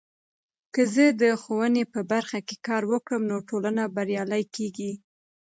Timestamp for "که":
0.73-0.81